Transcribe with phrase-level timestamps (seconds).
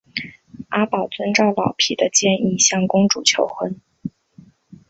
[0.69, 3.79] 阿宝遵照老皮的建议向公主求婚。